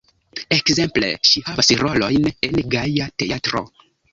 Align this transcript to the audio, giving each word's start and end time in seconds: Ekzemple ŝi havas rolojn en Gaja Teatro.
Ekzemple 0.55 1.09
ŝi 1.31 1.45
havas 1.51 1.69
rolojn 1.83 2.27
en 2.49 2.59
Gaja 2.75 3.11
Teatro. 3.25 3.67